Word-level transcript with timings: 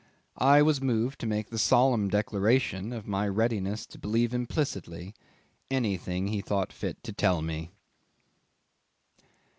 I 0.39 0.63
was 0.63 0.81
moved 0.81 1.19
to 1.19 1.27
make 1.27 1.51
a 1.51 1.59
solemn 1.59 2.09
declaration 2.09 2.91
of 2.91 3.07
my 3.07 3.27
readiness 3.27 3.85
to 3.85 3.99
believe 3.99 4.33
implicitly 4.33 5.13
anything 5.69 6.29
he 6.29 6.41
thought 6.41 6.73
fit 6.73 7.03
to 7.03 7.13
tell 7.13 7.43
me. 7.43 7.69